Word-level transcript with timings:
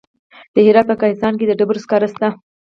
د 0.53 0.55
هرات 0.67 0.85
په 0.89 0.95
کهسان 1.01 1.33
کې 1.39 1.45
د 1.47 1.51
ډبرو 1.59 1.83
سکاره 1.83 2.07
شته. 2.13 2.27